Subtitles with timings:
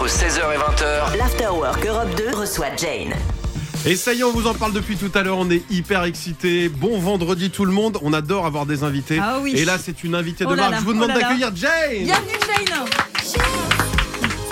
[0.00, 3.12] Entre 16h et 20h, L'Afterwork Europe 2 reçoit Jane.
[3.84, 6.04] Et ça y est, on vous en parle depuis tout à l'heure, on est hyper
[6.04, 6.70] excités.
[6.70, 9.18] Bon vendredi tout le monde, on adore avoir des invités.
[9.20, 9.52] Ah oui.
[9.54, 10.80] Et là, c'est une invitée Oh de là marque.
[10.80, 11.18] Je vous oh demande là.
[11.20, 12.04] d'accueillir Jane.
[12.04, 12.86] Bienvenue Jane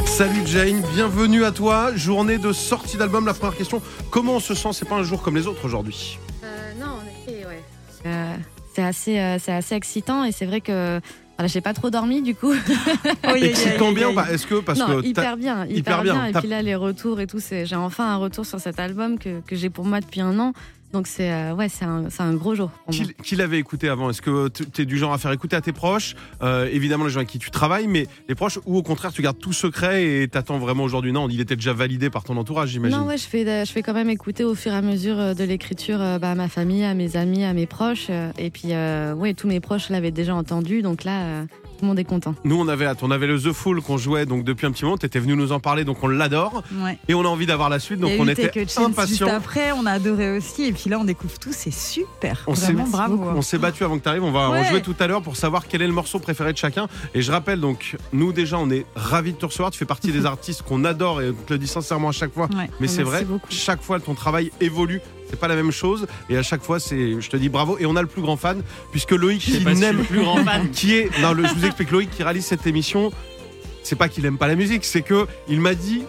[0.04, 1.96] Salut Jane, bienvenue à toi.
[1.96, 3.24] Journée de sortie d'album.
[3.24, 3.80] La première question,
[4.10, 4.74] comment on se sent?
[4.74, 6.18] C'est pas un jour comme les autres aujourd'hui.
[6.44, 7.62] Euh, non, en effet, ouais.
[8.04, 8.34] Euh,
[8.74, 11.00] c'est assez, euh, c'est assez excitant et c'est vrai que
[11.38, 12.52] voilà, j'ai pas trop dormi du coup.
[13.36, 16.14] Excitant bien Est-ce que parce non, que hyper bien, hyper, hyper bien.
[16.14, 16.24] bien.
[16.26, 19.20] Et puis là, les retours et tout, c'est, j'ai enfin un retour sur cet album
[19.20, 20.52] que, que j'ai pour moi depuis un an.
[20.92, 23.04] Donc c'est, euh, ouais, c'est un, gros jour pour moi.
[23.22, 24.08] qui, l'avait écouté avant?
[24.08, 26.14] Est-ce que tu es du genre à faire écouter à tes proches?
[26.42, 29.20] Euh, Évidemment, les gens avec qui tu travailles, mais les proches, ou au contraire, tu
[29.20, 31.12] gardes tout secret et t'attends vraiment aujourd'hui?
[31.12, 32.98] Non, il était déjà validé par ton entourage, j'imagine.
[32.98, 35.34] Non, ouais, je fais, je fais quand même écouter au fur et à mesure euh,
[35.34, 38.06] de l'écriture euh, bah, à ma famille, à mes amis, à mes proches.
[38.10, 40.80] euh, Et puis, euh, ouais, tous mes proches l'avaient déjà entendu.
[40.82, 41.44] Donc là, euh,
[41.78, 42.34] tout le monde est content.
[42.44, 42.98] Nous, on avait hâte.
[43.02, 44.96] On avait le The Fool qu'on jouait donc depuis un petit moment.
[44.98, 46.62] T'étais venu nous en parler, donc on l'adore.
[46.82, 46.98] Ouais.
[47.08, 49.28] Et on a envie d'avoir la suite, donc on était Chance Juste impatients.
[49.28, 50.64] après, on a adoré aussi.
[50.64, 51.50] Et puis là, on découvre tout.
[51.52, 52.42] C'est super.
[52.46, 53.22] On s'est- Vraiment bravo.
[53.36, 54.24] On s'est battu avant que tu arrives.
[54.24, 56.58] On va en jouer tout à l'heure pour savoir quel est le morceau préféré de
[56.58, 56.88] chacun.
[57.14, 59.70] Et je rappelle donc, nous déjà, on est ravis de te recevoir.
[59.70, 62.32] Tu fais partie des artistes qu'on adore et on te le dit sincèrement à chaque
[62.34, 62.48] fois.
[62.56, 62.68] Ouais.
[62.80, 63.46] Mais c'est vrai, beaucoup.
[63.50, 65.00] chaque fois ton travail évolue.
[65.30, 66.06] C'est pas la même chose.
[66.30, 67.76] Et à chaque fois, c'est, je te dis bravo.
[67.78, 70.70] Et on a le plus grand fan, puisque Loïc, qui n'aime plus grand fan.
[70.72, 71.10] qui est.
[71.20, 73.10] Non, le- je vous explique, Loïc qui réalise cette émission,
[73.82, 76.02] c'est pas qu'il aime pas la musique, c'est que il m'a dit.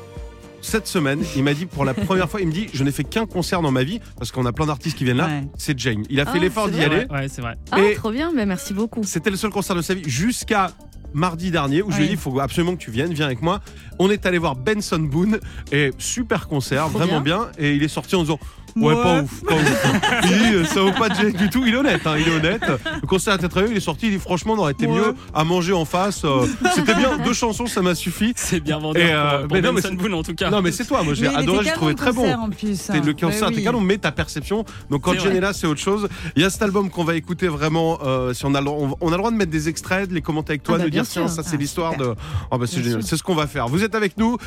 [0.61, 3.05] Cette semaine, il m'a dit pour la première fois, il me dit Je n'ai fait
[3.05, 5.43] qu'un concert dans ma vie, parce qu'on a plein d'artistes qui viennent là, Ouais.
[5.57, 6.03] c'est Jane.
[6.09, 7.05] Il a fait Ah, l'effort d'y aller.
[7.09, 7.53] Ouais, c'est vrai.
[7.71, 9.01] Ah, Et- trop bien, mais merci beaucoup.
[9.05, 10.71] C'était le seul concert de sa vie jusqu'à
[11.13, 13.41] mardi dernier où je lui ai dit il faut absolument que tu viennes, viens avec
[13.41, 13.61] moi.
[13.99, 15.39] On est allé voir Benson Boone
[15.71, 17.47] et super concert, Trop vraiment bien.
[17.57, 18.37] Et il est sorti en disant
[18.75, 19.03] ouais, Ouais.
[19.03, 19.87] pas ouf, pas ouf.
[20.23, 21.63] Il dit ça vaut pas de Jane du tout.
[21.65, 22.61] Il est honnête, hein, il est honnête.
[23.01, 23.71] Le concert était très bien.
[23.71, 24.95] Il est sorti, il dit franchement on aurait été Ouais.
[24.95, 26.21] mieux à manger en face.
[26.25, 26.45] euh,
[26.75, 28.33] C'était bien, deux chansons ça m'a suffi.
[28.35, 30.49] C'est bien vendeur Et, euh, pour, pour mais non, mais c'est- Boone en tout cas.
[30.49, 32.29] Non mais c'est toi, moi j'ai adoré, j'ai trouvé très bon.
[32.31, 32.79] en plus.
[32.79, 33.63] C'est le concert oui.
[33.63, 34.65] canon, mais ta perception.
[34.89, 35.35] Donc quand vrai.
[35.37, 36.07] est là, c'est autre chose.
[36.35, 37.99] Il y a cet album qu'on va écouter vraiment.
[38.05, 40.13] euh, si on a, le, on, on a le droit de mettre des extraits, de
[40.13, 42.13] les commenter avec toi, Ah bah, de dire tiens, ça c'est Ah, l'histoire de.
[42.51, 43.03] Oh bah c'est génial.
[43.03, 43.67] C'est ce qu'on va faire.
[43.67, 44.37] Vous êtes avec nous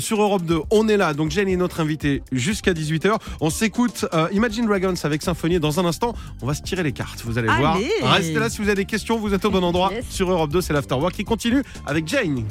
[0.00, 0.60] sur Europe 2.
[0.70, 1.14] On est là.
[1.14, 3.16] Donc Jane est notre invitée jusqu'à 18h.
[3.40, 5.60] On s'écoute euh, Imagine Dragons avec Symphonie.
[5.60, 7.20] Dans un instant, on va se tirer les cartes.
[7.26, 7.76] Vous allez voir.
[8.02, 9.18] Restez là si vous avez des questions.
[9.18, 9.90] Vous êtes au bon endroit.
[9.92, 10.06] Yes.
[10.08, 12.44] Sur Europe 2, c'est l'Afterwork qui continue avec Jane.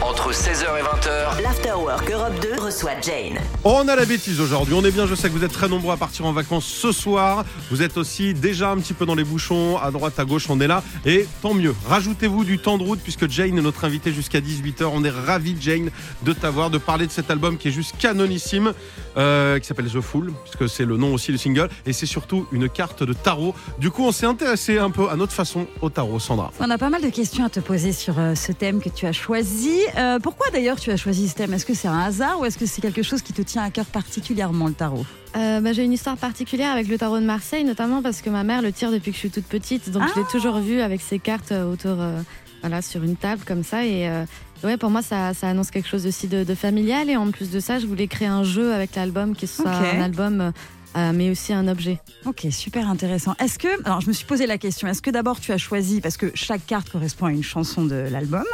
[0.00, 3.40] entre 16h et 20h, L'Afterwork Europe 2 reçoit Jane.
[3.64, 4.74] On a la bêtise aujourd'hui.
[4.74, 5.06] On est bien.
[5.06, 7.44] Je sais que vous êtes très nombreux à partir en vacances ce soir.
[7.72, 10.46] Vous êtes aussi déjà un petit peu dans les bouchons, à droite, à gauche.
[10.48, 10.84] On est là.
[11.04, 11.74] Et tant mieux.
[11.88, 14.84] Rajoutez-vous du temps de route puisque Jane est notre invitée jusqu'à 18h.
[14.92, 15.90] On est ravis, Jane,
[16.22, 18.74] de t'avoir, de parler de cet album qui est juste canonissime,
[19.16, 21.68] euh, qui s'appelle The Fool, puisque c'est le nom aussi du single.
[21.86, 23.54] Et c'est surtout une carte de tarot.
[23.78, 26.52] Du coup, on s'est intéressé un peu à notre façon au tarot, Sandra.
[26.60, 29.06] On a pas mal de questions à te poser sur euh, ce thème que tu
[29.06, 29.78] as choisi.
[29.96, 31.52] Euh, pourquoi d'ailleurs tu as choisi ce thème?
[31.54, 33.70] Est-ce que c'est un hasard ou est-ce que c'est quelque chose qui te tient à
[33.70, 35.04] cœur particulièrement le tarot?
[35.36, 38.44] Euh, bah, j'ai une histoire particulière avec le tarot de Marseille, notamment parce que ma
[38.44, 39.90] mère le tire depuis que je suis toute petite.
[39.90, 42.20] Donc je l'ai toujours vu avec ses cartes autour, euh,
[42.60, 43.84] voilà, sur une table comme ça.
[43.84, 44.24] Et euh,
[44.64, 47.10] ouais, pour moi, ça, ça annonce quelque chose aussi de, de familial.
[47.10, 50.00] Et en plus de ça, je voulais créer un jeu avec l'album qui soit un
[50.00, 50.52] album,
[50.96, 52.00] euh, mais aussi un objet.
[52.26, 53.34] Ok, super intéressant.
[53.38, 56.00] Est-ce que, alors je me suis posé la question, est-ce que d'abord tu as choisi,
[56.00, 58.44] parce que chaque carte correspond à une chanson de l'album,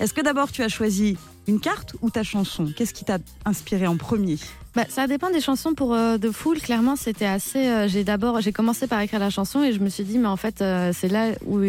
[0.00, 1.16] est-ce que d'abord tu as choisi
[1.48, 2.72] une carte ou ta chanson?
[2.76, 4.38] Qu'est-ce qui t'a inspiré en premier?
[4.74, 6.58] Bah, ça dépend des chansons pour euh, The Fool.
[6.58, 7.58] Clairement, c'était assez.
[7.68, 10.28] euh, j'ai d'abord, j'ai commencé par écrire la chanson et je me suis dit, mais
[10.28, 11.60] en fait, euh, c'est là où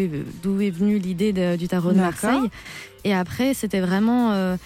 [0.42, 1.98] d'où est venue l'idée de- du tarot de.
[1.98, 2.48] Marseille.
[3.04, 4.56] Et après, c'était vraiment.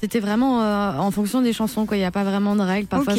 [0.00, 1.96] C'était vraiment euh, en fonction des chansons, quoi.
[1.96, 2.86] Il n'y a pas vraiment de règles.
[2.88, 3.14] Parfois,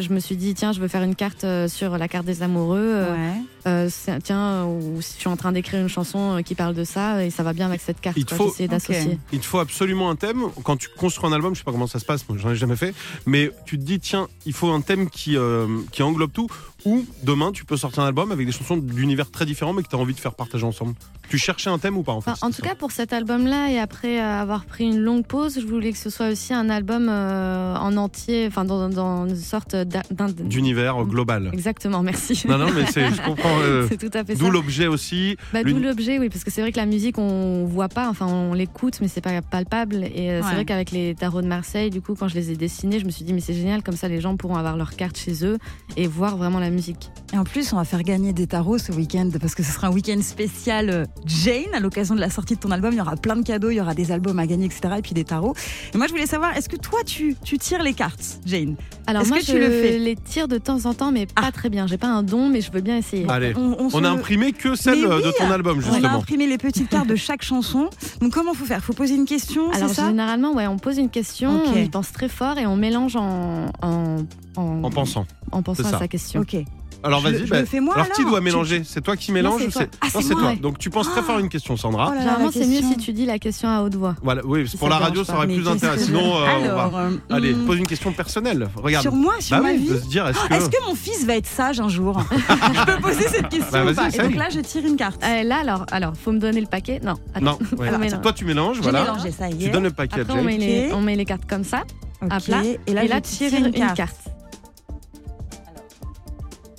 [0.00, 2.42] je me suis dit, tiens, je veux faire une carte euh, sur la carte des
[2.42, 2.78] amoureux.
[2.82, 3.40] euh, Ouais.
[3.66, 3.88] Euh,
[4.22, 7.24] tiens, ou si je suis en train d'écrire une chanson euh, qui parle de ça,
[7.24, 8.16] et ça va bien avec cette carte.
[8.16, 8.46] Il te quoi.
[8.48, 9.18] faut- d'associer.
[9.32, 10.42] Il te faut absolument un thème.
[10.64, 12.56] Quand tu construis un album, je sais pas comment ça se passe, moi j'en ai
[12.56, 12.94] jamais fait,
[13.26, 16.48] mais tu te dis, tiens, il faut un thème qui, euh, qui englobe tout,
[16.84, 19.88] ou demain tu peux sortir un album avec des chansons d'univers très différents, mais que
[19.88, 20.94] tu as envie de faire partager ensemble.
[21.28, 23.12] Tu cherchais un thème ou pas en fait Enfin, en tout ça cas, pour cet
[23.12, 26.70] album-là, et après avoir pris une longue pause, je voulais que ce soit aussi un
[26.70, 30.02] album euh, en entier, enfin dans, dans une sorte d'un.
[30.10, 31.50] d'un- D'univers global.
[31.52, 32.44] Exactement, merci.
[32.48, 33.55] Non, non, mais c'est, je comprends.
[33.62, 34.38] Euh, c'est tout à fait ça.
[34.44, 35.36] D'où l'objet aussi.
[35.52, 38.26] Bah, D'où l'objet, oui, parce que c'est vrai que la musique, on voit pas, enfin,
[38.26, 40.04] on l'écoute, mais c'est pas palpable.
[40.14, 40.42] Et euh, Ouais.
[40.48, 43.04] c'est vrai qu'avec les tarots de Marseille, du coup, quand je les ai dessinés, je
[43.06, 45.44] me suis dit, mais c'est génial, comme ça, les gens pourront avoir leur carte chez
[45.44, 45.58] eux
[45.96, 47.10] et voir vraiment la musique.
[47.32, 49.88] Et en plus, on va faire gagner des tarots ce week-end parce que ce sera
[49.88, 52.92] un week-end spécial euh, Jane à l'occasion de la sortie de ton album.
[52.92, 54.94] Il y aura plein de cadeaux, il y aura des albums à gagner, etc.
[54.98, 55.54] Et puis des tarots.
[55.94, 58.76] Et moi, je voulais savoir, est-ce que toi, tu, tu tires les cartes, Jane?
[59.06, 59.98] Alors Est-ce moi, que tu je le fais?
[59.98, 61.52] les tire de temps en temps, mais pas Ah.
[61.52, 61.86] très bien.
[61.86, 63.24] J'ai pas un don, mais je veux bien essayer.
[63.28, 65.92] Allez, Allez, on, on On a imprimé que celle euh, de ton album, On a
[65.92, 66.14] justement.
[66.18, 67.90] imprimé les petites cartes de chaque chanson.
[68.20, 68.82] Donc comment faut faire?
[68.82, 70.08] Faut poser une question, Alors c'est ça?
[70.08, 73.66] généralement, ouais, on pose une question, on y pense très fort et on mélange en,
[73.82, 74.18] en,
[74.56, 75.26] En pensant.
[75.52, 76.40] en pensant à sa question.
[76.40, 76.56] Ok.
[77.04, 79.60] Alors vas-y, je bah, le fais moi alors qui doit mélanger C'est toi qui mélange
[79.60, 79.82] c'est ou toi.
[79.82, 80.54] c'est Ah, Non, c'est toi.
[80.60, 82.06] Donc tu penses très fort à une question, Sandra.
[82.08, 84.16] Oh là là, Généralement, c'est mieux si tu dis la question à haute voix.
[84.22, 85.98] Voilà, oui, pour la radio, ça aurait plus d'intérêt.
[85.98, 88.68] Sinon, euh, on va- Alors, euh, Allez, hmm, pose une question personnelle.
[88.76, 89.02] Regarde.
[89.02, 89.90] sur moi, sur bah ma vie.
[90.08, 90.54] dire, est-ce Ah, que.
[90.54, 93.82] Est-ce que mon fils va être sage un jour Je peux poser cette question Bah,
[93.82, 95.22] ou vas-y, pas Et donc là, je tire une carte.
[95.22, 97.00] Euh, là, alors, alors, faut me donner le paquet.
[97.04, 97.58] Non, attends.
[97.78, 98.20] Non, mélange.
[98.22, 99.02] toi tu mélanges, voilà.
[99.02, 100.94] mélangé, ça y Tu donnes le paquet on met, les, Ok.
[100.96, 101.82] on met les cartes comme ça.
[102.22, 102.28] Ok.
[102.32, 102.62] à plat.
[102.86, 104.16] Et là, et là, je tu tires tire une, carte.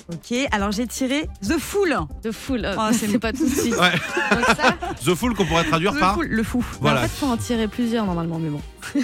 [0.09, 1.97] Ok, alors j'ai tiré The Fool.
[2.23, 2.63] De full.
[2.63, 3.75] euh, Oh, c'est c'est pas tout de suite.
[3.79, 3.91] Ouais.
[4.31, 4.75] Donc ça,
[5.05, 6.13] The Fool qu'on pourrait traduire The par.
[6.13, 6.63] Fool, le fou.
[6.79, 6.99] Voilà.
[6.99, 8.61] en fait, faut en tirer plusieurs normalement, mais bon.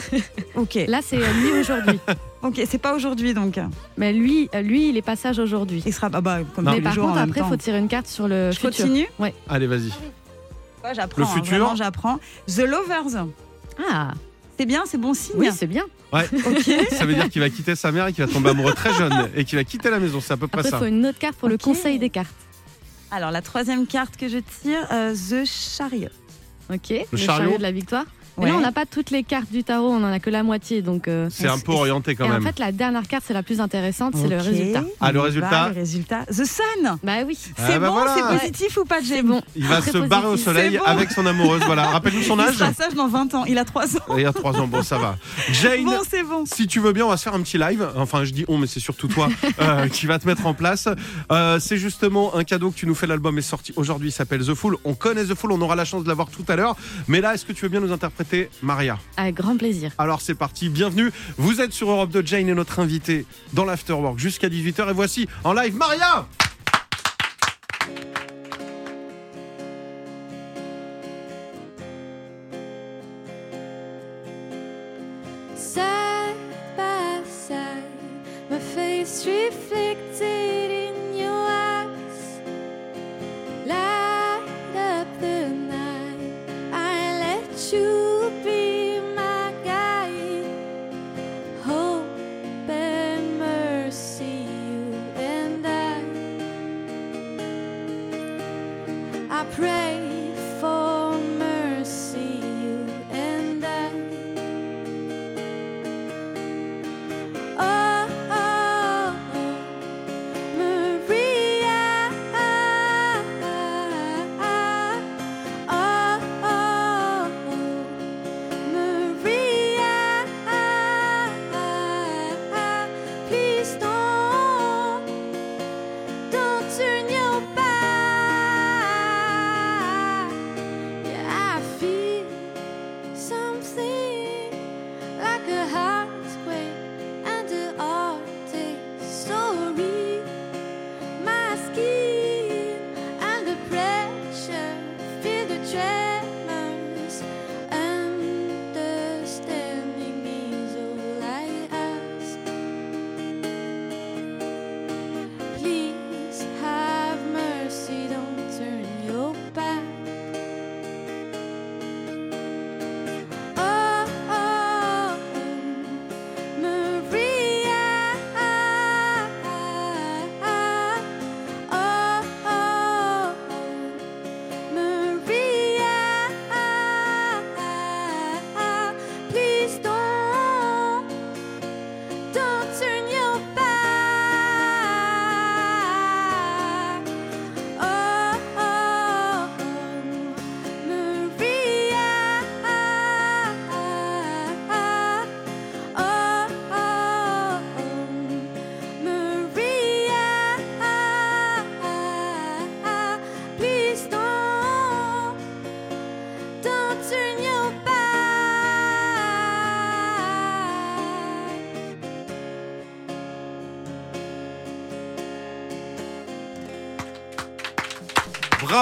[0.55, 2.00] Ok, Là, c'est euh, lui aujourd'hui.
[2.41, 3.59] ok, c'est pas aujourd'hui donc.
[3.97, 5.83] Mais lui, euh, lui, il est pas sage aujourd'hui.
[5.85, 6.71] Il sera bah, bah, comme Non.
[6.71, 7.50] tous Mais les par jours contre, en même après, il temps.
[7.50, 8.69] faut tirer une carte sur le Je futur.
[8.85, 9.07] continue
[9.50, 9.89] Allez, vas-y.
[10.85, 11.21] Ouais, J'apprends.
[11.21, 11.57] Le hein, futur.
[11.57, 12.19] vraiment, j'apprends.
[12.47, 13.25] The Lovers.
[13.91, 14.11] Ah,
[14.63, 15.36] C'est bien, c'est bon signe.
[15.36, 15.83] oui, c'est bien.
[16.13, 16.71] ok.
[16.92, 19.30] Ça veut dire qu'il va quitter sa mère et qu'il va tomber amoureux très jeune
[19.36, 20.21] et qu'il va quitter la maison.
[20.21, 20.80] C'est à peu près Après, il ça.
[20.80, 22.33] faut une autre carte pour le conseil des cartes.
[23.12, 26.07] Alors la troisième carte que je tire, euh, The Chariot.
[26.74, 27.57] Ok, le, chariot.
[27.57, 28.06] de la victoire.
[28.38, 28.50] Mais Ouais.
[28.50, 30.81] là, on n'a pas toutes les cartes du tarot, on en a que la moitié.
[30.81, 32.44] Donc, euh, C'est un peu orienté quand et en même.
[32.44, 34.83] fait, la dernière carte, c'est la plus intéressante, c'est le résultat.
[35.00, 36.25] Ah, le On y va, résultat Le résultat.
[36.25, 36.97] The Sun.
[37.03, 38.15] Bah oui, Ah, C'est bah bon, voilà.
[38.15, 39.41] c'est positif ou pas, Jay c'est bon.
[39.56, 40.45] Il va se barrer au positif.
[40.53, 40.83] soleil C'est bon.
[40.85, 41.62] avec son amoureuse.
[41.65, 41.85] Voilà.
[41.88, 42.56] Rappelle-nous son Il âge.
[42.56, 43.45] sera sage dans 20 ans.
[43.45, 44.15] Il a 3 ans.
[44.18, 44.68] Il y a 3 ans.
[44.68, 45.15] Bon, ça va.
[45.51, 45.86] Jane.
[45.86, 46.44] Bon, c'est bon.
[46.45, 47.88] Si tu veux bien, on va se faire un petit live.
[47.97, 49.29] Enfin, je dis on, mais c'est surtout toi
[49.62, 50.88] euh, qui va te mettre en place.
[51.31, 53.06] Euh, c'est justement un cadeau que tu nous fais.
[53.06, 54.09] L'album est sorti aujourd'hui.
[54.09, 54.77] Il s'appelle The Fool.
[54.86, 55.51] On connaît The Fool.
[55.51, 56.75] On aura la chance de l'avoir tout à l'heure.
[57.07, 58.22] Mais là, est-ce que tu veux bien nous interpréter
[58.61, 59.91] Maria Avec grand plaisir.
[59.97, 60.69] Alors c'est parti.
[60.69, 61.11] Bienvenue.
[61.37, 62.25] Vous êtes sur Europe 2.
[62.25, 64.89] Jane est notre invitée dans l'Afterwork jusqu'à 18h.
[64.89, 66.27] Et voici en live Maria.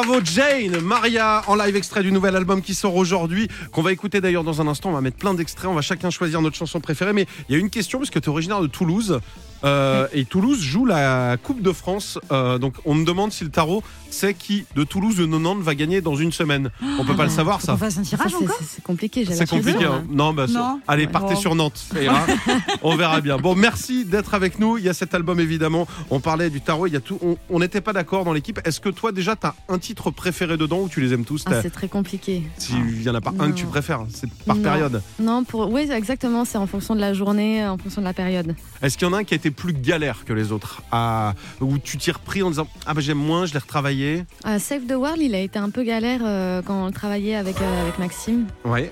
[0.04, 4.20] Bravo Jane, Maria en live extrait du nouvel album qui sort aujourd'hui, qu'on va écouter
[4.20, 4.90] d'ailleurs dans un instant.
[4.90, 7.14] On va mettre plein d'extraits, on va chacun choisir notre chanson préférée.
[7.14, 9.20] Mais il y a une question, parce que tu es originaire de Toulouse.
[9.64, 12.18] Euh, et Toulouse joue la Coupe de France.
[12.32, 15.62] Euh, donc on me demande si le tarot sait qui de Toulouse ou de Nantes
[15.62, 16.72] va gagner dans une semaine.
[17.00, 17.74] On peut pas le savoir ça.
[17.74, 19.26] qu'on fasse un tirage c'est- encore c'est compliqué.
[19.26, 19.86] C'est compliqué.
[19.86, 20.04] hein.
[20.10, 20.80] Non, bah, Non.
[20.88, 21.40] allez, partez Bon.
[21.40, 21.86] sur Nantes.
[21.94, 22.26] ça ira.
[22.84, 23.38] on verra bien.
[23.38, 24.78] Bon, merci d'être avec nous.
[24.78, 25.88] Il y a cet album évidemment.
[26.10, 26.88] On parlait du tarot.
[26.88, 27.20] Il y a tout.
[27.22, 28.60] On- On n'était pas d'accord dans l'équipe.
[28.66, 31.62] Est-ce que toi déjà t'as un titre préféré dedans ou tu les aimes tous Ah,
[31.62, 32.44] c'est très compliqué.
[32.58, 34.62] S'il y en a pas un que tu préfères, c'est par Non.
[34.64, 35.02] période.
[35.20, 36.46] Non, pour oui, exactement.
[36.46, 38.56] C'est en fonction de la journée, en fonction de la période.
[38.82, 41.34] Est-ce qu'il y en a un qui a été plus galère que les autres à...
[41.60, 44.86] Où tu t'y repris en disant Ah bah j'aime moins, je l'ai retravaillé Euh, Save
[44.88, 48.00] the World, il a été un peu galère euh, quand on travaillait avec, euh, avec
[48.00, 48.48] Maxime.
[48.66, 48.92] Ouais.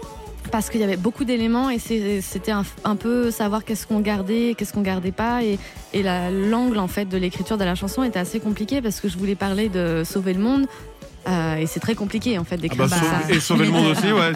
[0.52, 4.56] Parce qu'il y avait beaucoup d'éléments et c'était un, un peu savoir qu'est-ce qu'on gardait,
[4.58, 5.44] qu'est-ce qu'on gardait pas.
[5.44, 5.60] Et,
[5.94, 9.10] et la- l'angle en fait de l'écriture de la chanson était assez compliqué parce que
[9.10, 10.66] je voulais parler de sauver le monde.
[11.28, 12.96] Euh, et c'est très compliqué en fait Ah d'écrire bah, ça.
[13.02, 14.32] sauver- et sauver le monde aussi, ouais.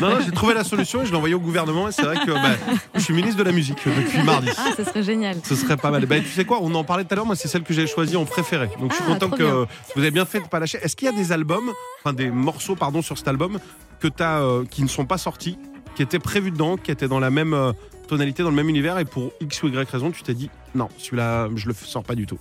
[0.00, 1.88] Non, non, j'ai trouvé la solution et je l'ai envoyé au gouvernement.
[1.88, 2.56] Et c'est vrai que bah,
[2.94, 4.48] je suis ministre de la musique depuis mardi.
[4.56, 5.36] Ah, ce serait génial.
[5.44, 6.06] Ce serait pas mal.
[6.06, 7.86] Bah, tu sais quoi, on en parlait tout à l'heure, moi c'est celle que j'ai
[7.86, 8.68] choisie en préféré.
[8.80, 9.66] Donc je suis Ah, content que bien.
[9.94, 10.78] vous avez bien fait de pas lâcher.
[10.82, 11.70] Est-ce qu'il y a des albums,
[12.02, 13.58] enfin des morceaux pardon sur cet album
[14.00, 15.58] que as, euh, qui ne sont pas sortis,
[15.96, 17.72] qui étaient prévus dedans, qui étaient dans la même euh,
[18.08, 20.88] tonalité, dans le même univers et pour X ou Y raison, tu t'es dit non,
[20.98, 22.38] celui-là je le sors pas du tout.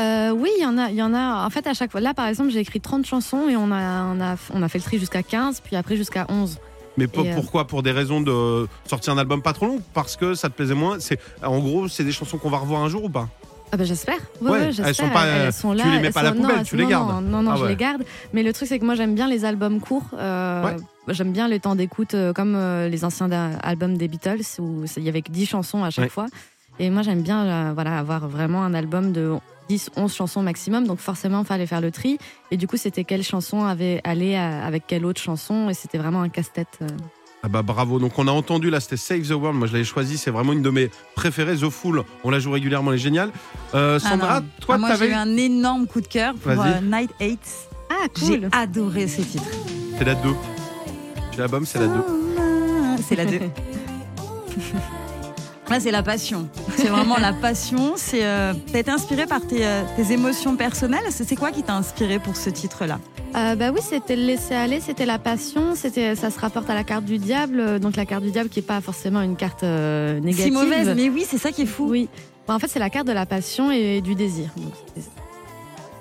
[0.00, 1.44] Euh, oui, il y en a, il y en a.
[1.46, 2.00] En fait, à chaque fois.
[2.00, 4.78] Là, par exemple, j'ai écrit 30 chansons et on a, on a, on a fait
[4.78, 6.58] le tri jusqu'à 15, puis après jusqu'à 11.
[6.96, 7.66] Mais pour- euh, pourquoi?
[7.66, 9.80] Pour des raisons de sortir un album pas trop long?
[9.94, 10.98] Parce que ça te plaisait moins?
[11.00, 13.28] C'est En gros, c'est des chansons qu'on va revoir un jour ou pas?
[13.72, 14.18] Ah bah j'espère.
[14.40, 14.94] Ouais, Ouais, elles ouais, j'espère.
[15.06, 16.82] sont pas, euh, sont tu là, les mets pas à la poubelle, non, tu les
[16.82, 17.08] non, gardes.
[17.08, 18.02] Non, non, non, Ah je les garde.
[18.32, 20.02] Mais le truc c'est que moi j'aime bien les albums courts.
[20.18, 20.76] euh, Ouais.
[21.08, 22.56] J'aime bien les temps d'écoute euh, comme
[22.90, 23.30] les anciens
[23.62, 26.26] albums des Beatles où il y avait que 10 chansons à chaque fois.
[26.80, 29.34] Et moi j'aime bien voilà, avoir vraiment un album de
[29.70, 30.84] 10, 11 chansons maximum.
[30.86, 32.18] Donc forcément il fallait faire le tri.
[32.50, 35.70] Et du coup c'était quelle chanson avait allé avec quelle autre chanson.
[35.70, 36.78] Et c'était vraiment un casse-tête.
[36.82, 36.86] euh.
[37.44, 39.84] Ah bah bravo, donc on a entendu là c'était Save the World, moi je l'avais
[39.84, 43.02] choisi, c'est vraiment une de mes préférées, The Fool, on la joue régulièrement, elle est
[43.02, 43.30] géniale.
[43.74, 45.10] Euh, Ah Sandra, toi Ah, moi j'ai t'avais...
[45.12, 47.38] eu un énorme coup de cœur pour euh, Night 8.
[47.88, 48.48] Ah J'ai cool.
[48.52, 49.44] adoré ce titre.
[49.96, 50.28] C'est la 2.
[51.38, 51.94] L'album c'est la 2.
[53.08, 53.38] C'est la 2.
[55.70, 56.48] Là, c'est la passion.
[56.76, 57.92] C'est vraiment la passion.
[57.94, 61.04] C'est, euh, t'as été inspiré par tes, euh, tes émotions personnelles.
[61.10, 62.98] C'est quoi qui t'a inspiré pour ce titre-là?
[63.36, 66.74] Euh, bah oui, c'était le laisser aller, c'était la passion, c'était ça se rapporte à
[66.74, 69.62] la carte du diable, donc la carte du diable qui est pas forcément une carte
[69.62, 70.46] euh, négative.
[70.46, 71.86] Si mauvaise, mais oui, c'est ça qui est fou.
[71.88, 72.08] Oui.
[72.48, 74.48] Bah, en fait, c'est la carte de la passion et du désir.
[74.56, 74.72] Donc,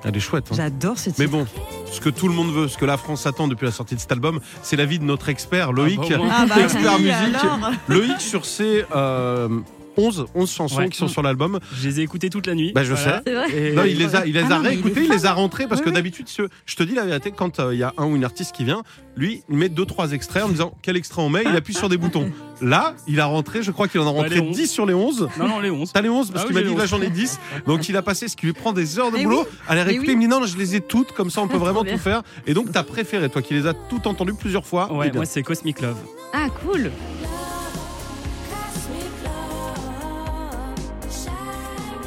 [0.06, 0.48] Elle est chouette.
[0.51, 0.56] hein.
[0.56, 1.18] J'adore ce titre.
[1.20, 1.46] Mais bon,
[1.91, 4.00] ce que tout le monde veut, ce que la France attend depuis la sortie de
[4.00, 6.29] cet album, c'est l'avis de notre expert Loïc, bah, au moins.
[6.32, 7.13] Ah bah expert musique.
[7.13, 7.72] alors.
[7.88, 9.50] Loïc sur ses euh,
[9.98, 10.89] 11, 11 chansons Ouais.
[10.89, 11.60] qui sont sur l'album.
[11.74, 12.72] Je les ai écoutées toute la nuit.
[12.74, 13.22] Bah, je Voilà.
[13.53, 15.12] Et- Non, il les a, il les Ah a non, mais il réécoutés, est il
[15.12, 16.27] les a rentrés parce Oui, que d'habitude,
[16.65, 18.63] je te dis la vérité, quand euh, il y a un ou une artiste qui
[18.63, 18.84] vient,
[19.17, 21.74] lui, il met deux trois extraits en me disant quel extrait on met, il appuie
[21.74, 22.31] sur des boutons.
[22.62, 24.55] Là, il a rentré, je crois qu'il en a Bah, rentré 11.
[24.55, 25.27] 10 sur les 11.
[25.38, 25.91] Non, non, les 11.
[25.93, 27.39] T'as les 11 parce Ah qu'il oui, m'a dit là j'en ai 10.
[27.67, 29.58] Donc il a passé ce qui lui prend des heures de boulot oui.
[29.67, 30.08] à les réécouter.
[30.08, 30.13] oui.
[30.13, 32.22] Il me dit non, je les ai toutes, comme ça on peut vraiment tout faire.
[32.48, 34.91] Et donc t'as préféré, toi qui les as toutes entendues plusieurs fois.
[34.93, 35.98] Ouais, moi c'est Cosmic Love.
[36.34, 36.91] Ah, cool.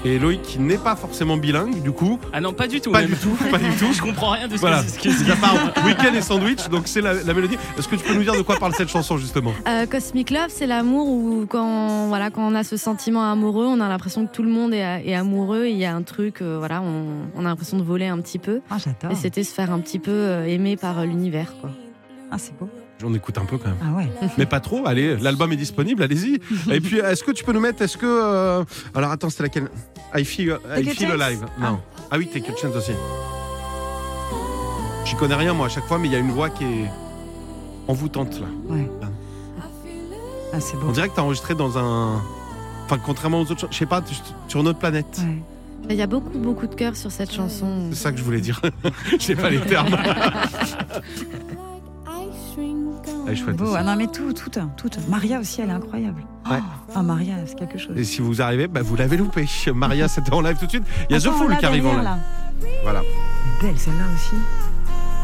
[0.05, 2.19] Et Loïc qui n'est pas forcément bilingue, du coup.
[2.33, 2.91] Ah non, pas du tout.
[2.91, 3.11] Pas même.
[3.11, 3.93] du tout, pas du tout.
[3.93, 4.83] Je comprends rien de ce Voilà.
[4.83, 5.41] que ce que c'est.
[5.41, 5.55] Pas
[5.87, 7.57] week-end et sandwich, donc c'est la, la mélodie.
[7.79, 9.53] Est-ce que tu peux nous dire de quoi parle cette chanson justement?
[9.69, 13.81] Euh, Cosmic Love, c'est l'amour où quand, voilà, quand on a ce sentiment amoureux, on
[13.81, 15.67] a l'impression que tout le monde est, est amoureux.
[15.67, 17.05] Il y a un truc, euh, voilà, on,
[17.37, 18.61] on a l'impression de voler un petit peu.
[18.71, 19.13] Ah, j'adore.
[19.13, 21.55] Et c'était se faire un petit peu euh, aimer par l'univers.
[21.61, 21.71] quoi.
[22.33, 22.69] Ah, c'est beau.
[23.01, 23.79] J'en écoute un peu quand même.
[23.83, 24.09] Ah ouais.
[24.39, 26.41] Mais pas trop, allez, l'album est disponible, allez-y.
[26.73, 28.07] Et puis, est-ce que tu peux nous mettre, est-ce que...
[28.07, 29.69] euh, Alors attends, c'était laquelle?
[30.15, 31.41] I Feel, I Take a feel Alive.
[31.59, 31.81] Non.
[32.11, 32.17] Ah.
[32.19, 32.93] oui, Take a Chance aussi.
[35.05, 36.91] J'y connais rien moi à chaque fois, mais il y a une voix qui est
[37.89, 38.47] envoûtante là.
[38.69, 38.89] Ouais.
[40.53, 40.87] Ah, c'est beau.
[40.89, 42.23] On dirait que t'as enregistré dans un...
[42.85, 44.03] Enfin, contrairement aux autres, je sais pas,
[44.49, 45.19] sur une autre planète.
[45.19, 45.43] Ouais.
[45.91, 47.89] Il y a beaucoup, beaucoup de cœur sur cette chanson.
[47.91, 48.61] C'est ça que je voulais dire.
[49.11, 49.97] Je sais pas les termes.
[53.27, 53.65] Elle est chouette Beau.
[53.67, 53.75] aussi.
[53.79, 54.89] Ah non, mais tout, tout, tout.
[55.09, 56.23] Maria aussi, elle est incroyable.
[56.51, 56.59] Ouais.
[56.95, 57.97] Ah, Maria, c'est quelque chose.
[57.97, 59.47] Et si vous arrivez, bah, vous l'avez loupé.
[59.75, 60.85] Maria, c'était en live tout de suite.
[61.09, 62.03] Il y a The Attends, Fool là, qui arrive en live.
[62.03, 62.19] là.
[62.83, 63.03] Voilà.
[63.61, 64.35] Belle celle-là aussi.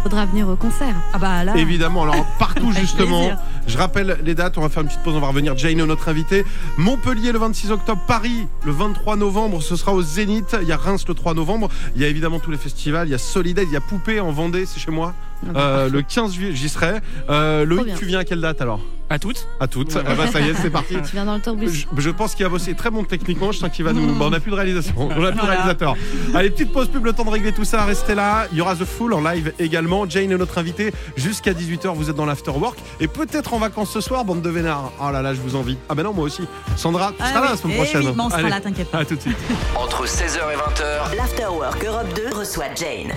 [0.05, 0.95] Faudra venir au concert.
[1.13, 1.57] Ah bah là.
[1.57, 3.19] Évidemment, alors partout justement.
[3.27, 3.39] plaisir.
[3.67, 5.57] Je rappelle les dates, on va faire une petite pause, on va revenir.
[5.57, 6.45] Jane, notre invité.
[6.79, 10.57] Montpellier le 26 octobre, Paris le 23 novembre, ce sera au Zénith.
[10.63, 11.69] Il y a Reims le 3 novembre.
[11.97, 13.09] Il y a évidemment tous les festivals.
[13.09, 15.15] Il y a Solidate, il y a Poupée en Vendée, c'est chez moi.
[15.57, 16.95] Euh, le 15 juillet, j'y serai.
[17.31, 17.95] Euh, Loïc, bien.
[17.97, 18.81] tu viens à quelle date alors?
[19.11, 19.49] À toutes.
[19.59, 19.97] À toutes.
[19.97, 20.95] Ah bah, ça y est, c'est parti.
[21.03, 21.71] Tu viens dans le tourbus.
[21.71, 23.53] Je, je pense qu'il a bossé très bon techniquement.
[23.53, 24.07] Je sens qu'il va nous.
[24.19, 24.93] Bah, on n'a plus de réalisation.
[25.17, 25.97] On n'a plus de réalisateur.
[26.35, 27.85] Allez, petite pause pub, le temps de régler tout ça.
[27.85, 28.47] Restez là.
[28.53, 30.07] Il y aura The Fool en live également.
[30.09, 31.95] Jane est notre invitée jusqu'à 18h.
[31.95, 34.93] Vous êtes dans l'afterwork et peut-être en vacances ce soir, bande de vénards.
[35.01, 35.79] Oh là là, je vous envie.
[35.89, 36.43] Ah ben non, moi aussi.
[36.77, 38.07] Sandra, tu seras là la semaine Eh prochaine.
[38.09, 38.99] oui, mais on sera Allez, là, t'inquiète pas.
[38.99, 39.39] À tout de suite.
[39.75, 43.13] Entre 16h et 20h, L'Afterwork Europe 2 reçoit Jane.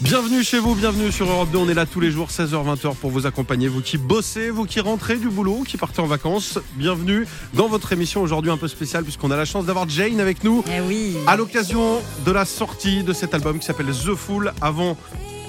[0.00, 1.58] Bienvenue chez vous, bienvenue sur Europe 2.
[1.58, 3.68] On est là tous les jours, 16h-20h pour vous accompagner.
[3.68, 6.58] Vous qui bossez, vous qui rentrez du boulot, qui partez en vacances.
[6.76, 10.42] Bienvenue dans votre émission aujourd'hui un peu spéciale puisqu'on a la chance d'avoir Jane avec
[10.42, 11.16] nous Eh oui.
[11.26, 14.54] à l'occasion de la sortie de cet album qui s'appelle The Fool.
[14.62, 14.96] Avant,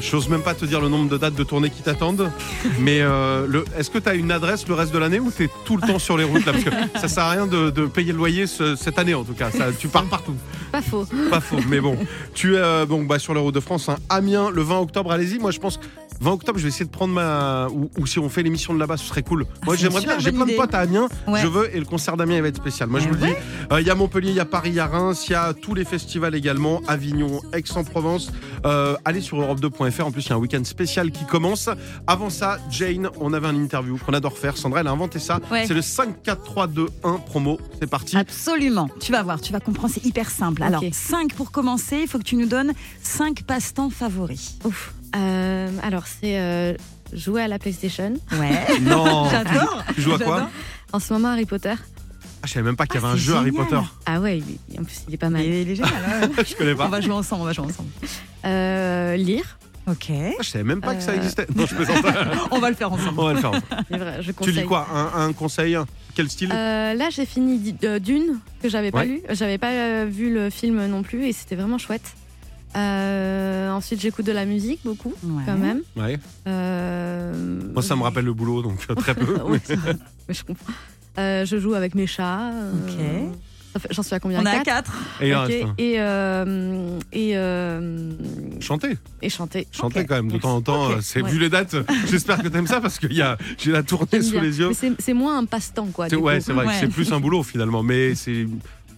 [0.01, 2.31] j'ose même pas te dire le nombre de dates de tournée qui t'attendent.
[2.79, 5.43] Mais euh, le- est-ce que tu as une adresse le reste de l'année ou tu
[5.45, 6.51] es tout le temps sur les routes là?
[6.53, 9.23] Parce que ça sert à rien de, de payer le loyer ce- cette année en
[9.23, 9.51] tout cas.
[9.51, 10.35] Ça, tu pars partout.
[10.71, 11.05] Pas faux.
[11.29, 11.97] Pas faux, mais bon.
[12.33, 13.97] Tu es euh, bon, bah, sur les routes de France, hein.
[14.09, 15.37] Amiens, le 20 octobre, allez-y.
[15.39, 15.79] Moi, je pense
[16.21, 17.67] 20 octobre, je vais essayer de prendre ma.
[17.71, 19.45] Ou, ou si on fait l'émission de là-bas, ce serait cool.
[19.65, 20.19] Moi, c'est j'aimerais bien.
[20.19, 21.07] J'ai plein de potes à Amiens.
[21.27, 21.41] Ouais.
[21.41, 22.89] Je veux, et le concert d'Amiens, il va être spécial.
[22.89, 23.33] Moi, je vous le dis.
[23.71, 25.35] Euh, Il y a Montpellier, il y a Paris, il y a Reims, il y
[25.35, 26.81] a tous les festivals également.
[26.87, 28.31] Avignon, Aix-en-Provence.
[28.65, 30.05] Euh, allez sur Europe2.fr.
[30.05, 31.69] En plus, il y a un week-end spécial qui commence.
[32.05, 34.57] Avant ça, Jane, on avait un interview qu'on adore faire.
[34.57, 35.39] Sandra, elle a inventé ça.
[35.51, 35.65] Ouais.
[35.65, 37.59] C'est le 5, 4, 3, 2, 1 promo.
[37.79, 38.15] C'est parti.
[38.15, 38.89] Absolument.
[38.99, 40.61] Tu vas voir, tu vas comprendre, c'est hyper simple.
[40.61, 44.57] Alors, 5 pour commencer, il faut que tu nous donnes 5 passe-temps favoris.
[44.65, 44.93] Ouf.
[45.15, 46.73] Euh, alors, c'est euh,
[47.13, 48.13] jouer à la PlayStation.
[48.33, 48.79] Ouais.
[48.81, 49.29] Non.
[49.29, 49.83] J'adore.
[49.95, 50.49] Tu joues à quoi.
[50.93, 51.73] En ce moment, Harry Potter.
[52.43, 53.65] Ah, je savais même pas qu'il y Ah, avait un c'est jeu Harry génial.
[53.67, 53.81] Potter.
[54.05, 54.39] Ah ouais,
[54.69, 55.43] il en plus, il est pas mal.
[55.43, 55.93] Il est, il est génial.
[56.37, 56.43] ouais.
[56.49, 56.87] je connais on pas.
[56.87, 57.89] va jouer ensemble, on va jouer ensemble.
[58.45, 59.57] Euh, lire.
[59.87, 60.07] Ok.
[60.11, 61.15] Ah, Je savais même pas que ça Euh.
[61.17, 61.45] existait.
[61.55, 62.05] Non, je plaisante.
[62.51, 63.19] On va le faire ensemble.
[63.19, 63.51] On va le faire.
[63.89, 64.53] C'est vrai, je tu conseille.
[64.55, 65.75] lis quoi un, un conseil
[66.15, 66.51] Quel style?
[66.53, 69.05] Euh, là, j'ai fini Di- euh, Dune, que j'avais pas Ouais.
[69.07, 69.21] lu.
[69.31, 72.13] J'avais pas euh, vu le film non plus et c'était vraiment chouette.
[72.75, 75.43] Euh, ensuite, j'écoute de la musique beaucoup, Ouais.
[75.45, 75.81] quand même.
[75.95, 76.19] Ouais.
[76.47, 77.33] Euh,
[77.73, 79.35] Moi, ça me rappelle le boulot, donc euh, très peu.
[79.45, 79.59] Ouais,
[80.27, 80.73] mais je comprends.
[81.17, 82.51] Euh, je joue avec mes chats.
[82.87, 82.93] Ok.
[83.89, 84.41] J'en suis à combien?
[84.41, 85.49] On est à Quatre 4.
[85.49, 85.63] Et.
[85.77, 88.11] Et, euh, et, euh,
[88.59, 89.65] Chanter, et chanter.
[89.71, 90.89] chanter quand même de temps en temps.
[91.01, 91.29] C'est Ouais.
[91.31, 91.75] vu les dates.
[92.09, 94.41] J'espère que t'aimes ça parce que y a, j'ai la tournée sous bien.
[94.41, 94.71] les yeux.
[94.73, 96.09] C'est- moins un passe-temps, quoi.
[96.09, 98.45] C'est- ouais, vrai c'est plus un boulot finalement, mais c'est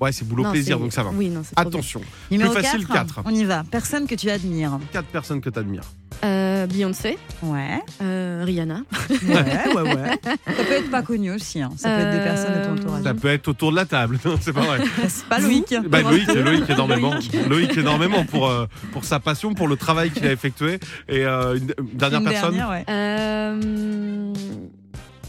[0.04, 1.10] ouais, c'est boulot Non, plaisir, donc ça va.
[1.14, 1.42] Oui, non.
[1.56, 2.94] Attention, Numéro Plus facile, 4.
[3.16, 3.22] quatre.
[3.26, 3.64] On y va.
[3.70, 4.78] Personne que tu admires.
[4.92, 5.84] quatre personnes que t'admires.
[6.24, 7.82] Euh, Beyoncé, Ouais.
[8.02, 8.84] euh, Rihanna.
[9.10, 10.20] Ouais, ouais, ouais.
[10.24, 11.62] Ça peut être pas connu aussi.
[11.62, 11.72] hein.
[11.76, 13.04] Ça peut être des Euh, personnes de ton entourage.
[13.04, 14.80] Ça peut être autour de la table, non, c'est pas vrai.
[15.10, 15.74] C'est pas Loïc.
[15.90, 17.14] Bah, Loïc, Loïc énormément.
[17.50, 20.80] Loïc énormément pour, euh, pour sa passion, pour le travail qu'il a effectué.
[21.10, 22.86] Et euh, une, une dernière Une personne dernière, ouais.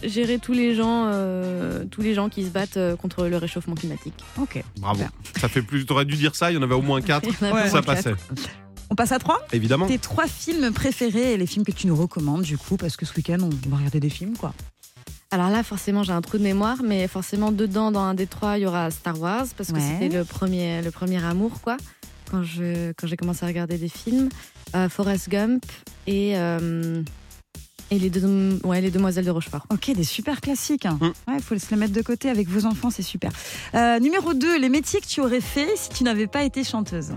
[0.04, 3.74] Gérer tous les gens, euh, tous les gens qui se battent euh, contre le réchauffement
[3.74, 4.14] climatique.
[4.40, 4.62] Ok.
[4.78, 4.98] Bravo.
[5.24, 5.40] Super.
[5.40, 5.86] Ça fait plus.
[5.86, 7.28] T'aurais dû dire ça, il y en avait au moins quatre.
[7.42, 7.68] Ouais.
[7.68, 7.84] Ça quatre.
[7.86, 8.14] passait.
[8.90, 9.86] On passe à 3 Évidemment.
[9.86, 13.06] Tes trois films préférés et les films que tu nous recommandes du coup parce que
[13.06, 14.52] ce week-end on va regarder des films quoi.
[15.30, 18.56] Alors là, forcément, j'ai un trou de mémoire, mais forcément, dedans, dans un des trois,
[18.56, 19.98] il y aura Star Wars, parce que Ouais.
[20.00, 21.76] c'était le premier, le premier amour, quoi,
[22.30, 24.28] quand je quand j'ai commencé à regarder des films.
[24.76, 25.64] Euh, Forrest Gump
[26.06, 27.02] et, euh,
[27.90, 29.66] et les, deux, ouais, les Demoiselles de Rochefort.
[29.72, 30.86] Ok, des super classiques.
[30.86, 30.98] hein.
[31.00, 31.32] Mm.
[31.32, 33.30] Ouais, faut se les mettre de côté avec vos enfants, c'est super.
[33.74, 37.10] Euh, numéro 2, les métiers que tu aurais fait si tu n'avais pas été chanteuse?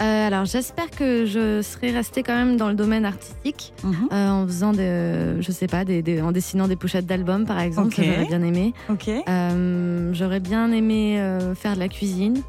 [0.00, 3.94] Euh, alors, j'espère que je serai restée quand même dans le domaine artistique, Mhm.
[4.12, 7.60] euh, en faisant des, je sais pas, des, des- en dessinant des pochettes d'albums, par
[7.60, 7.94] exemple, Ok.
[7.96, 8.72] ça, j'aurais bien aimé.
[8.88, 9.08] Ok.
[9.28, 12.40] Euh, j'aurais bien aimé euh, faire de la cuisine.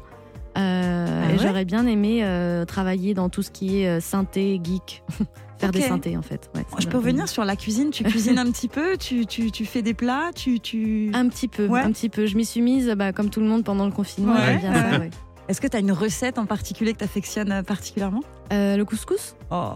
[0.56, 1.38] Euh, Ah et ouais?
[1.46, 5.02] j'aurais bien aimé euh, travailler dans tout ce qui est synthé, geek.
[5.62, 6.50] faire des synthés, en fait.
[6.54, 7.90] Ouais, Je peux revenir sur la cuisine.
[7.90, 10.60] Tu cuisines un petit peu, tu, tu, tu fais des plats, tu.
[10.60, 11.10] tu...
[11.14, 11.80] Un petit peu, Ouais.
[11.80, 12.26] un petit peu.
[12.26, 14.34] Je m'y suis mise, bah, comme tout le monde, pendant le confinement.
[14.34, 15.10] Ouais.
[15.48, 18.22] Est-ce que tu as une recette en particulier que tu affectionnes particulièrement?
[18.52, 19.34] Euh, le couscous?
[19.50, 19.72] Oh.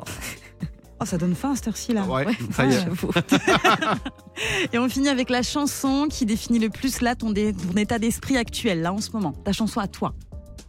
[1.01, 2.03] oh, ça donne faim à cette heure-ci là.
[2.05, 2.33] Ouais, Ouais.
[2.53, 2.81] ça y est.
[2.85, 3.11] J'avoue.
[4.73, 7.99] Et on finit avec la chanson qui définit le plus là ton, dé- ton état
[7.99, 9.33] d'esprit actuel, là en ce moment.
[9.45, 10.15] Ta chanson à toi.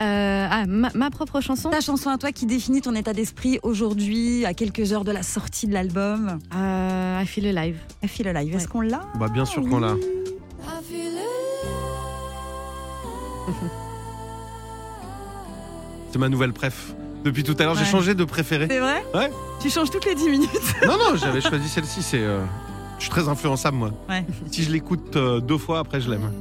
[0.03, 3.59] Euh, ah, ma, ma propre chanson Ta chanson à toi qui définit ton état d'esprit
[3.63, 6.37] aujourd'hui, à quelques heures de la sortie de l'album.
[6.55, 7.77] euh, I Feel Alive.
[8.03, 9.93] I Feel Alive, est-ce qu'on l'a Bah, bien sûr qu'on l'a.
[9.93, 11.13] I feel
[16.11, 16.93] C'est ma nouvelle préf.
[17.23, 18.67] Depuis tout à l'heure, j'ai changé de préféré.
[18.69, 19.31] C'est vrai Ouais.
[19.59, 20.75] Tu changes toutes les 10 minutes.
[20.85, 22.01] Non, non, j'avais choisi celle-ci.
[22.03, 22.45] C'est, euh,
[22.97, 23.91] je suis très influençable moi.
[24.07, 24.23] Ouais.
[24.51, 26.31] Si je l'écoute euh, deux fois, après je l'aime.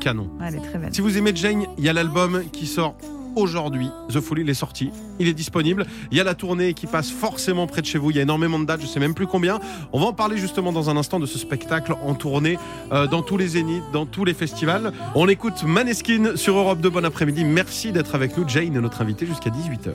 [0.00, 0.30] Canon.
[0.40, 0.94] Ouais, elle est très belle.
[0.94, 2.96] Si vous aimez Jane, il y a l'album qui sort
[3.36, 3.88] aujourd'hui.
[4.08, 4.90] The Fool, il est sorti.
[5.18, 5.86] Il est disponible.
[6.10, 8.10] Il y a la tournée qui passe forcément près de chez vous.
[8.10, 9.60] Il y a énormément de dates, je sais même plus combien.
[9.92, 12.58] On va en parler justement dans un instant de ce spectacle en tournée
[12.92, 14.92] euh, dans tous les zéniths, dans tous les festivals.
[15.14, 16.90] On écoute Maneskin sur Europe 2.
[16.90, 17.44] Bon après-midi.
[17.44, 18.48] Merci d'être avec nous.
[18.48, 19.92] Jane est notre invitée jusqu'à 18h.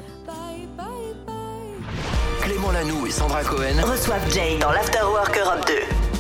[2.86, 5.65] Manu et Sandra Cohen Reçoivent Jane dans l'Afterwork Europe 2.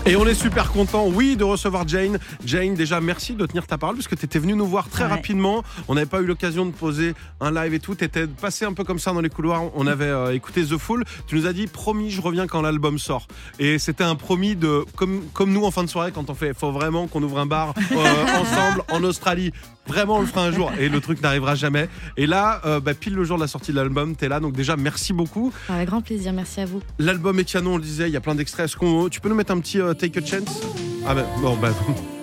[0.08, 2.20] Et on est super content, oui, de recevoir Jane.
[2.46, 5.06] Jane, déjà, merci de tenir ta parole parce que tu étais venue nous voir très
[5.06, 5.10] Ouais.
[5.10, 5.64] rapidement.
[5.88, 7.96] On n'avait pas eu l'occasion de poser un live et tout.
[7.96, 9.64] Tu étais passé un peu comme ça dans les couloirs.
[9.74, 11.06] On avait euh, écouté The Fool.
[11.26, 13.26] Tu nous as dit, promis, je reviens quand l'album sort.
[13.58, 16.54] Et c'était un promis de, comme, comme nous en fin de soirée, quand on fait,
[16.54, 17.96] faut vraiment qu'on ouvre un bar euh,
[18.42, 19.54] ensemble en Australie.
[19.88, 20.72] Vraiment, on le fera un jour.
[20.80, 21.90] Et le truc n'arrivera jamais.
[22.18, 24.40] Et là, euh, bah, pile le jour de la sortie de l'album, t'es là.
[24.40, 25.54] Donc déjà, merci beaucoup.
[25.70, 26.82] Avec grand plaisir, merci à vous.
[26.98, 28.66] L'album est canon, on le disait, il y a plein d'extraits.
[28.66, 30.62] Est-ce qu'on, tu peux nous mettre un petit euh, Take a Chance?
[31.08, 31.70] Ah ben, bon, bah,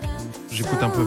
[0.51, 1.07] j'écoute un peu.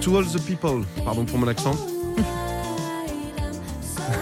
[0.00, 1.74] To all the people, pardon pour mon accent.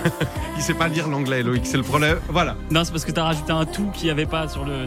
[0.56, 2.18] il sait pas lire l'anglais, Loïc, c'est le problème.
[2.28, 2.56] Voilà.
[2.70, 4.86] Non, c'est parce que t'as rajouté un tout qu'il n'y avait pas sur le.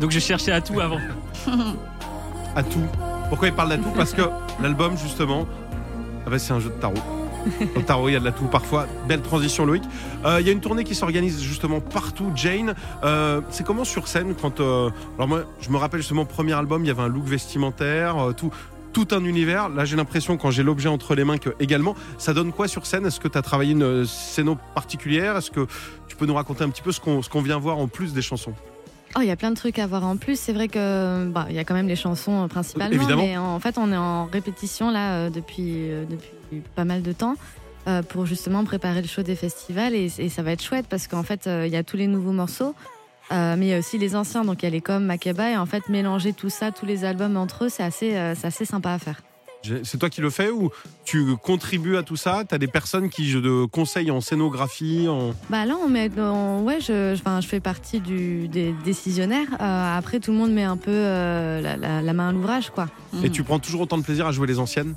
[0.00, 0.98] Donc je cherchais à tout avant.
[2.54, 2.82] à tout.
[3.28, 3.90] Pourquoi il parle d'à tout?
[3.96, 4.22] Parce que
[4.62, 5.46] l'album, justement,
[6.26, 6.94] ah bah, c'est un jeu de tarot.
[7.76, 8.86] Au tarot, il y a de la tout parfois.
[9.06, 9.82] Belle transition, Loïc.
[10.24, 12.30] Euh, Il y a une tournée qui s'organise justement partout.
[12.34, 14.60] Jane, euh, c'est comment sur scène quand.
[14.60, 18.16] euh, alors, moi, je me rappelle justement, premier album, il y avait un look vestimentaire,
[18.36, 18.50] tout.
[18.90, 19.68] Tout un univers.
[19.68, 22.86] Là, j'ai l'impression, quand j'ai l'objet entre les mains, que également, ça donne quoi sur
[22.86, 23.04] scène?
[23.04, 25.36] Est-ce que tu as travaillé une scéno particulière?
[25.36, 25.66] Est-ce que
[26.08, 28.14] tu peux nous raconter un petit peu ce qu'on ce qu'on vient voir en plus
[28.14, 28.54] des chansons?
[29.16, 30.38] Oh, il y a plein de trucs à voir en plus.
[30.38, 33.22] C'est vrai que bah, il y a quand même les chansons euh, principalement, Évidemment.
[33.22, 37.12] mais en fait, on est en répétition là euh, depuis euh, depuis pas mal de
[37.12, 37.34] temps
[37.86, 41.06] euh, pour justement préparer le show des festivals et, et ça va être chouette parce
[41.08, 42.74] qu'en fait, euh, il y a tous les nouveaux morceaux.
[43.32, 45.50] euh, mais il y a aussi les anciens, donc il y a les comme Makeba,
[45.50, 48.64] et en fait mélanger tout ça, tous les albums entre eux, c'est assez, c'est assez
[48.64, 49.20] sympa à faire.
[49.84, 50.70] C'est toi qui le fais ou
[51.04, 52.42] tu contribues à tout ça?
[52.48, 55.32] Tu as des personnes qui je te conseillent en scénographie en...
[55.50, 59.48] Bah là, on met, ouais, je, je, enfin, je fais partie du, des décisionnaires.
[59.60, 62.70] Euh, après, tout le monde met un peu euh, la, la- la main à l'ouvrage,
[62.70, 62.88] quoi.
[63.22, 64.94] Et tu prends toujours autant de plaisir à jouer les anciennes?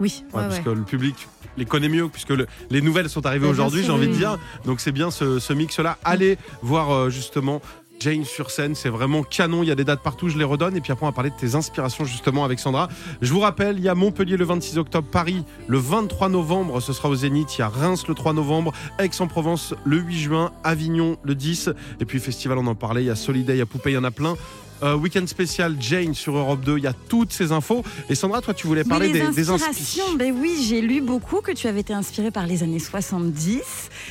[0.00, 0.64] Oui, Ouais, ouais, Parce ouais.
[0.64, 1.14] que le public
[1.56, 4.38] les connaît mieux, puisque le- les nouvelles sont arrivées bien aujourd'hui, j'ai envie de dire.
[4.64, 5.98] Donc c'est bien ce, ce mix-là.
[6.04, 7.62] Allez voir euh, justement
[8.00, 9.62] Jane sur scène, c'est vraiment canon.
[9.62, 10.76] Il y a des dates partout, je les redonne.
[10.76, 12.88] Et puis après, on va parler de tes inspirations justement avec Sandra.
[13.22, 16.92] Je vous rappelle, il y a Montpellier le 26 octobre, Paris le 23 novembre, ce
[16.92, 17.56] sera au Zénith.
[17.56, 21.70] Il y a Reims le 3 novembre, Aix-en-Provence le 8 juin, Avignon le 10.
[22.00, 23.94] Et puis festival, on en parlait, il y a Soliday, il y a Poupée, il
[23.94, 24.36] y en a plein.
[24.84, 27.82] Euh, Week-end spécial Jane sur Europe 2, il y a toutes ces infos.
[28.10, 30.82] Et Sandra, toi, tu voulais parler Mais les des, des inspirations, inspi- ben oui, j'ai
[30.82, 33.62] lu beaucoup que tu avais été inspiré par les années 70,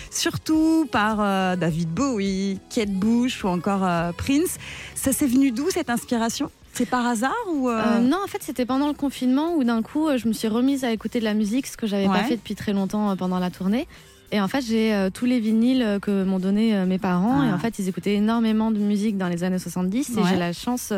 [0.10, 4.58] surtout par euh, David Bowie, Kate Bush ou encore euh, Prince.
[4.96, 6.50] Ça s'est venu d'où cette inspiration?
[6.74, 9.84] C'est par hasard ou euh, Euh, non, en fait, c'était pendant le confinement où d'un
[9.84, 12.24] coup, je me suis remise à écouter de la musique, ce que j'avais pas Ouais.
[12.24, 13.88] fait depuis très longtemps pendant la tournée.
[14.34, 17.42] Et en fait, j'ai euh, tous les vinyles euh, que m'ont donné euh, mes parents.
[17.42, 17.46] Ah.
[17.46, 20.18] Et en fait, ils écoutaient énormément de musique dans les années 70.
[20.18, 20.92] Et j'ai la chance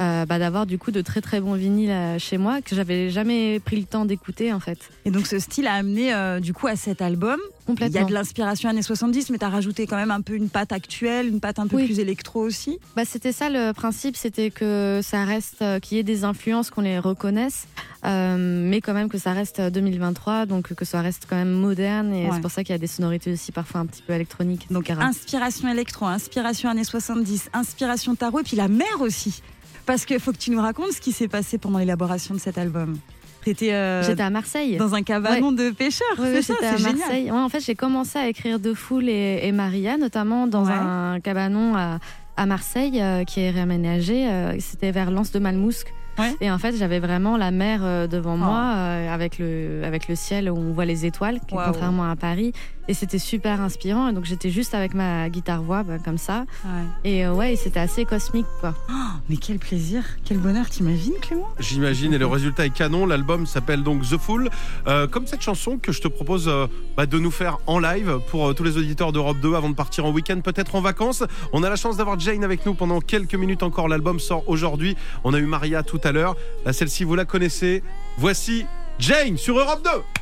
[0.00, 3.10] euh, bah, d'avoir du coup de très très bons vinyles euh, chez moi que j'avais
[3.10, 4.78] jamais pris le temps d'écouter en fait.
[5.04, 7.38] Et donc ce style a amené euh, du coup à cet album.
[7.68, 8.00] Il y Complètement.
[8.00, 10.72] a de l'inspiration années 70, mais tu as rajouté quand même un peu une patte
[10.72, 11.84] actuelle, une patte un peu Oui.
[11.86, 12.80] plus électro aussi.
[12.96, 16.70] Bah, c'était ça le principe, c'était que ça reste, euh, qu'il y ait des influences,
[16.70, 17.68] qu'on les reconnaisse,
[18.04, 22.24] mais quand même que ça reste 2023, donc que ça reste quand même moderne, et
[22.24, 22.30] Ouais.
[22.34, 24.66] c'est pour ça qu'il y a des sonorités aussi parfois un petit peu électroniques.
[24.70, 25.00] Donc etc.
[25.04, 29.42] inspiration électro, inspiration années 70, inspiration tarot, et puis la mer aussi.
[29.90, 32.58] Parce qu'il faut que tu nous racontes ce qui s'est passé pendant l'élaboration de cet
[32.58, 32.96] album.
[33.48, 34.76] Euh, J'étais à Marseille.
[34.76, 36.96] dans un cabanon de pêcheurs, Ouais, c'est à c'est génial.
[36.98, 37.24] Marseille.
[37.32, 41.18] Ouais, en fait, j'ai commencé à écrire De Foule et, et Maria, notamment dans un
[41.20, 41.98] cabanon à,
[42.36, 44.28] à Marseille euh, qui est réaménagé.
[44.30, 45.92] euh, C'était vers l'Anse de Malmousque.
[46.18, 46.34] Ouais.
[46.42, 48.44] Et en fait, j'avais vraiment la mer devant Oh.
[48.44, 48.60] moi,
[49.10, 52.52] avec, le, avec le ciel où on voit les étoiles, contrairement à Paris.
[52.90, 54.08] Et c'était super inspirant.
[54.08, 56.44] Et donc, j'étais juste avec ma guitare-voix, bah, comme ça.
[56.64, 56.82] Ouais.
[57.04, 58.74] Et euh, ouais, et c'était assez cosmique, quoi.
[58.90, 58.92] Oh,
[59.28, 61.48] mais quel plaisir, quel bonheur, t'imagines Clément?
[61.60, 63.06] J'imagine, et le résultat est canon.
[63.06, 64.50] L'album s'appelle donc The Fool.
[64.88, 68.18] Euh, comme cette chanson que je te propose euh, bah, de nous faire en live
[68.28, 71.22] pour euh, tous les auditeurs d'Europe 2 avant de partir en week-end, peut-être en vacances.
[71.52, 73.86] On a la chance d'avoir Jane avec nous pendant quelques minutes encore.
[73.86, 74.96] L'album sort aujourd'hui.
[75.22, 76.34] On a eu Maria tout à l'heure.
[76.66, 77.84] Là, celle-ci, vous la connaissez.
[78.18, 78.66] Voici
[78.98, 80.19] Jane sur Europe 2.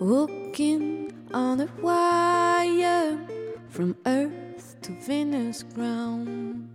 [0.00, 3.18] Walking on a wire
[3.68, 6.70] from Earth to Venus ground.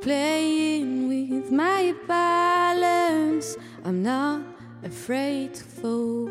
[0.00, 4.42] Playing with my balance, I'm not
[4.82, 6.28] afraid to fall.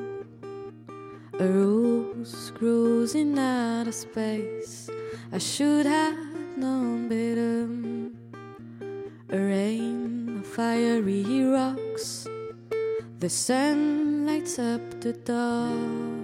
[1.39, 4.89] A rose grows in outer space.
[5.31, 6.17] I should have
[6.57, 7.69] known better.
[9.29, 12.27] A rain of fiery rocks.
[13.19, 16.20] The sun lights up the dark.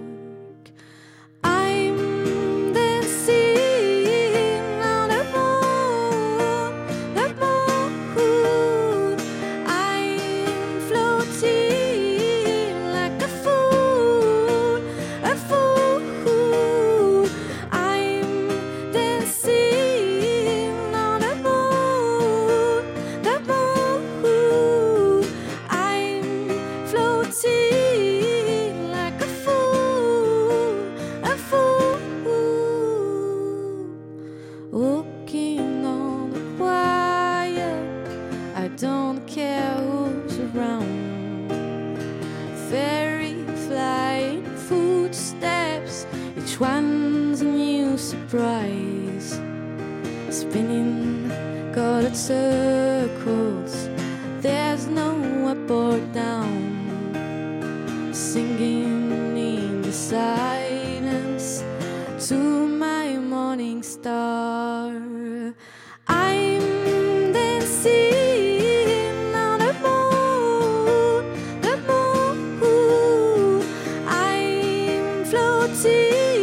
[75.56, 76.37] 我记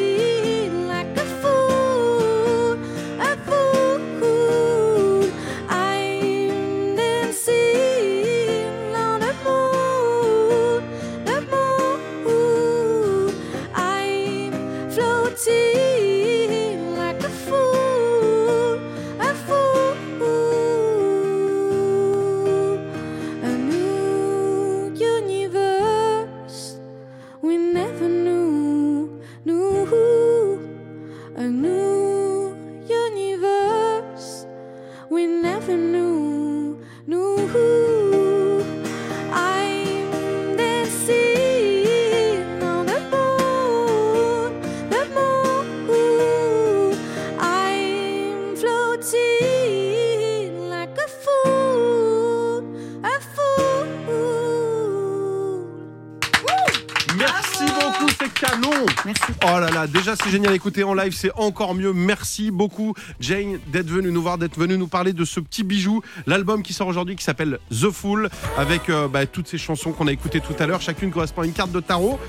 [59.05, 59.33] Merci.
[59.43, 61.93] Oh là là, déjà c'est génial écouter en live, c'est encore mieux.
[61.93, 66.01] Merci beaucoup Jane d'être venue nous voir, d'être venue nous parler de ce petit bijou,
[66.25, 70.07] l'album qui sort aujourd'hui qui s'appelle The Fool avec euh, bah, toutes ces chansons qu'on
[70.07, 72.19] a écoutées tout à l'heure, chacune correspond à une carte de tarot.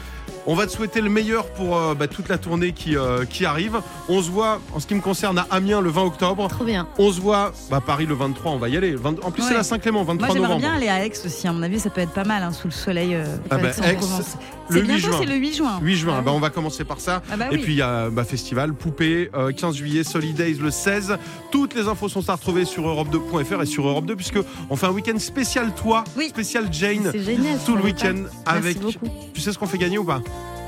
[0.49, 3.45] On va te souhaiter le meilleur pour euh, bah, toute la tournée qui, euh, qui
[3.45, 3.81] arrive.
[4.09, 6.47] On se voit, en ce qui me concerne, à Amiens le 20 octobre.
[6.49, 6.87] Trop bien.
[6.99, 8.93] On se voit, bah, Paris le 23, on va y aller.
[8.93, 9.49] Le 20 En plus, Ouais.
[9.49, 10.61] c'est la Saint-Clément, Moi, 23 j'aimerais novembre.
[10.61, 11.49] bien aller à Aix aussi.
[11.49, 13.17] À mon avis, ça peut être pas mal hein, sous le soleil.
[13.17, 14.37] euh, Ah bah, en Aix, Provence.
[14.69, 15.17] le C'est 8 bientôt, juin.
[15.21, 15.79] c'est le 8 juin.
[15.83, 17.23] 8 juin, Ah bah, on va commencer par ça.
[17.33, 20.71] Ah bah Et puis il y a bah, festival, Poupée, euh, 15 juillet, Solidays le
[20.71, 21.17] 16.
[21.51, 24.39] Toutes les infos sont à retrouver sur europe2.fr et sur Europe 2 puisque
[24.71, 26.29] on fait un week-end spécial toi, Oui.
[26.29, 27.59] spécial Jane, C'est génial.
[27.67, 28.81] tout le week-end avec.
[28.81, 29.13] Merci beaucoup.
[29.35, 30.21] Tu sais ce qu'on fait gagner ou pas?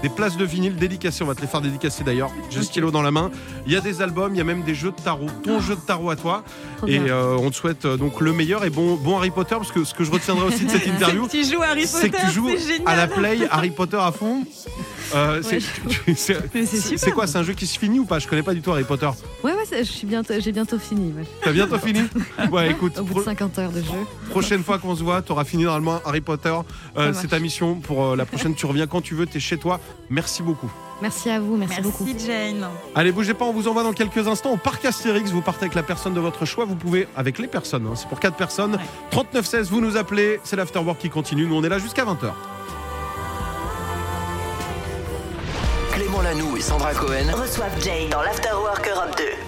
[0.02, 2.30] Des places de vinyle dédicacées, on va te les faire dédicacer d'ailleurs.
[2.50, 3.30] J'ai stylo dans la main.
[3.66, 5.26] Il y a des albums, il y a même des jeux de tarot.
[5.42, 6.44] Ton jeu de tarot à toi.
[6.78, 9.56] Trop Et euh, on te souhaite euh, donc le meilleur et bon, bon Harry Potter
[9.56, 12.22] parce que ce que je retiendrai aussi de cette interview, Tu joues Harry c'est Potter,
[12.22, 14.44] que tu joues c'est à la play Harry Potter à fond.
[15.14, 15.42] Euh,
[16.16, 18.18] c'est- quoi C'est un jeu qui se finit ou pas?
[18.18, 19.08] Je connais pas du tout Harry Potter.
[19.42, 21.12] Ouais, ouais, suis bientôt, j'ai bientôt fini.
[21.12, 21.24] ouais.
[21.42, 22.02] T'as bientôt fini?
[22.52, 23.88] Ouais, écoute, Au bout de 50 heures de jeu.
[24.30, 26.54] prochaine fois qu'on se voit, t'auras fini normalement Harry Potter.
[26.96, 28.54] Euh, c'est ta mission pour euh, la prochaine.
[28.54, 29.80] Tu reviens quand tu veux, t'es chez toi.
[30.10, 30.70] Merci beaucoup.
[31.00, 32.08] Merci à vous, merci, Merci beaucoup.
[32.26, 32.66] Jane.
[32.94, 35.30] Allez, bougez pas, on vous envoie dans quelques instants au parc Astérix.
[35.30, 36.64] Vous partez avec la personne de votre choix.
[36.64, 38.72] Vous pouvez, avec les personnes, hein, c'est pour 4 personnes.
[38.72, 38.80] Ouais.
[39.10, 40.40] 3916, vous nous appelez.
[40.42, 41.46] C'est l'afterwork qui continue.
[41.46, 42.32] Nous, on est là jusqu'à 20h.
[45.98, 49.47] Clément Lanoux et Sandra Cohen Reçoivent Jay dans l'Afterwork Europe 2.